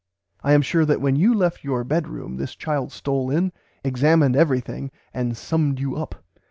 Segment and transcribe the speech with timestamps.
[0.43, 3.51] I am sure that when you left your bedroom this child stole in,
[3.83, 6.23] examined everything [Pg x] and summed you up.